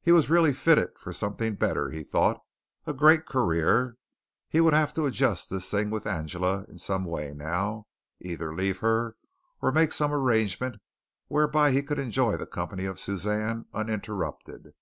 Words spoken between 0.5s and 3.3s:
fitted for something better, he thought a great